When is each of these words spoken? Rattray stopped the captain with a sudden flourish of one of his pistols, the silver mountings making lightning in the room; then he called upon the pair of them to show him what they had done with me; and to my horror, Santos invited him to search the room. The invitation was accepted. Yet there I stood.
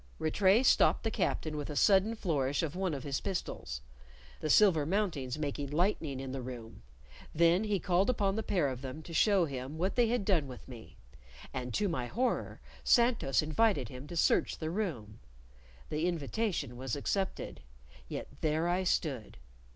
Rattray 0.17 0.63
stopped 0.63 1.03
the 1.03 1.11
captain 1.11 1.55
with 1.55 1.69
a 1.69 1.75
sudden 1.75 2.15
flourish 2.15 2.63
of 2.63 2.75
one 2.75 2.95
of 2.95 3.03
his 3.03 3.21
pistols, 3.21 3.81
the 4.39 4.49
silver 4.49 4.83
mountings 4.83 5.37
making 5.37 5.69
lightning 5.69 6.19
in 6.19 6.31
the 6.31 6.41
room; 6.41 6.81
then 7.35 7.65
he 7.65 7.79
called 7.79 8.09
upon 8.09 8.35
the 8.35 8.41
pair 8.41 8.67
of 8.69 8.81
them 8.81 9.03
to 9.03 9.13
show 9.13 9.45
him 9.45 9.77
what 9.77 9.93
they 9.95 10.07
had 10.07 10.25
done 10.25 10.47
with 10.47 10.67
me; 10.67 10.97
and 11.53 11.71
to 11.75 11.87
my 11.87 12.07
horror, 12.07 12.59
Santos 12.83 13.43
invited 13.43 13.89
him 13.89 14.07
to 14.07 14.17
search 14.17 14.57
the 14.57 14.71
room. 14.71 15.19
The 15.89 16.07
invitation 16.07 16.77
was 16.77 16.95
accepted. 16.95 17.61
Yet 18.07 18.25
there 18.41 18.67
I 18.67 18.85
stood. 18.85 19.37